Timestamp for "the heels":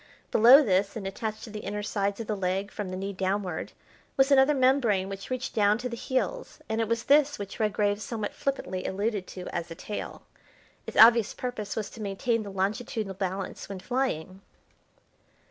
5.89-6.57